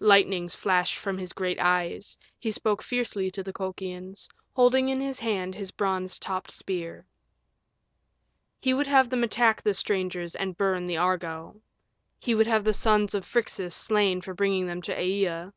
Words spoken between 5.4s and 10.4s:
his bronze topped spear. He would have them attack the strangers